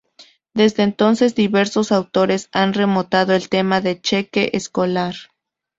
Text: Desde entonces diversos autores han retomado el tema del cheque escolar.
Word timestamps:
Desde 0.55 0.81
entonces 0.81 1.35
diversos 1.35 1.91
autores 1.91 2.49
han 2.53 2.73
retomado 2.73 3.35
el 3.35 3.49
tema 3.49 3.81
del 3.81 4.01
cheque 4.01 4.49
escolar. 4.53 5.13